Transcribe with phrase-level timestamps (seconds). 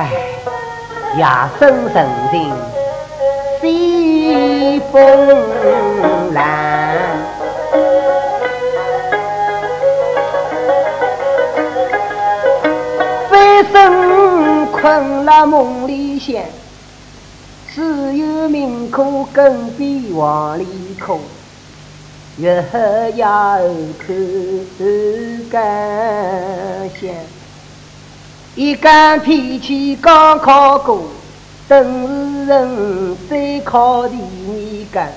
[0.00, 0.12] 唉，
[1.16, 1.26] 夜
[1.58, 2.54] 深人静，
[3.60, 6.94] 西风懒。
[13.28, 16.44] 飞身困了梦里想，
[17.74, 20.64] 只有命苦更比黄鹂
[21.04, 21.20] 苦。
[22.36, 22.64] 月
[23.16, 23.58] 牙
[23.98, 24.16] 看
[25.50, 27.10] 干香，
[28.58, 31.04] 一杆天气刚考过，
[31.68, 35.12] 等人再考第二杆。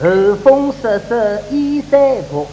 [0.00, 2.00] 寒风瑟瑟衣衫
[2.32, 2.46] 薄，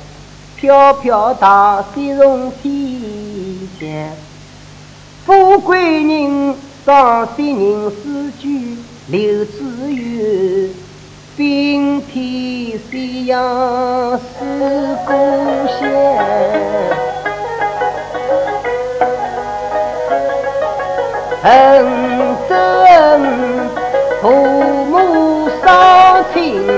[0.57, 3.89] 飘飘大雪从天降。
[5.25, 6.55] 富贵人
[6.85, 8.77] 上山人诗句
[9.07, 10.71] 留子远。
[11.37, 14.19] 冰天雪阳
[21.43, 21.51] 恨
[22.47, 23.19] 憎
[24.21, 24.31] 父
[24.85, 26.72] 母双亲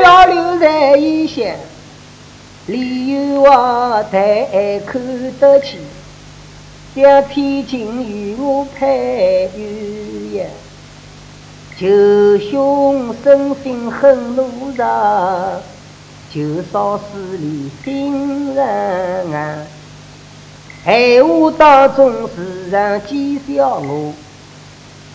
[0.00, 1.44] 漂流在异乡，
[2.66, 5.02] 理由我太看
[5.40, 5.78] 得起，
[6.94, 10.46] 想天津与我配鸳鸯。
[11.80, 15.60] 舅兄生性很鲁莽，
[16.32, 19.66] 舅嫂势力心软硬，
[20.84, 24.12] 闲话当中时常讥笑我。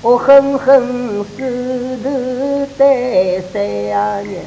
[0.01, 1.45] 我狠狠手
[2.03, 4.43] 头对三爷娘，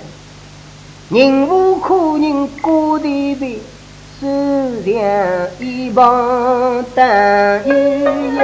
[1.08, 3.60] 人无可人过的悲，
[4.20, 4.92] 手上
[5.60, 7.06] 一旁当
[7.64, 7.68] 鸳
[8.36, 8.42] 鸯，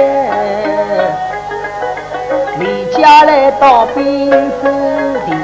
[2.59, 4.37] 离家来到滨州
[5.25, 5.35] 地，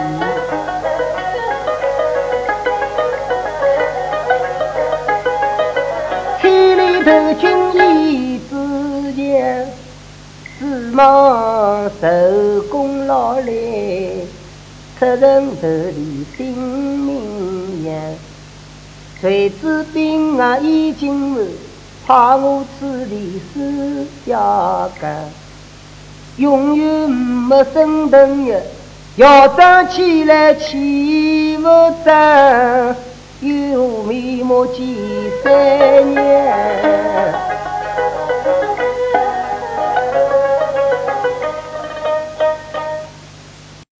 [6.41, 7.43] 千里投军
[7.75, 8.55] 一支
[9.13, 9.19] 枪。
[10.57, 10.61] 指
[10.95, 12.07] 望受
[12.71, 13.51] 功劳来，
[14.99, 17.95] 出人头地拼命扬。
[19.21, 21.47] 谁知兵啊已经满，
[22.05, 25.29] 怕我此地死家干。
[26.35, 28.57] 永远没升腾呀，
[29.15, 31.63] 要站起来气不
[32.03, 32.95] 长，
[33.39, 34.85] 有面目见
[35.41, 36.38] 三年。